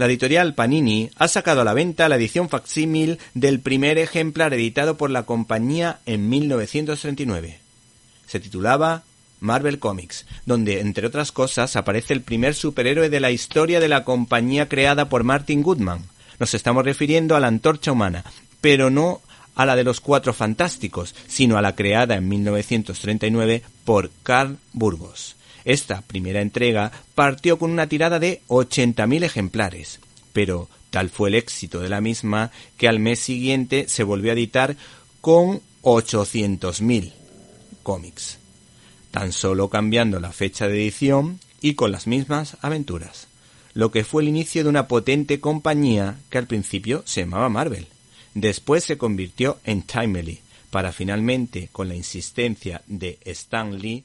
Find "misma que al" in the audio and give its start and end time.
32.00-32.98